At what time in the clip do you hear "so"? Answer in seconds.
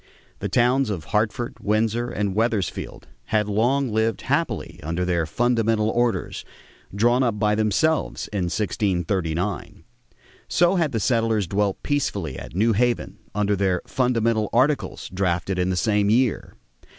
10.47-10.73